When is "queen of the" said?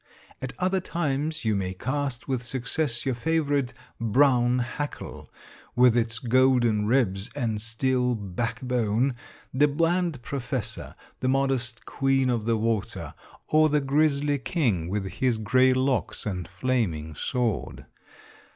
11.85-12.57